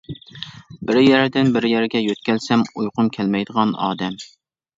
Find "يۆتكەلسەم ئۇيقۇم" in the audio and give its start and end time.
2.07-3.13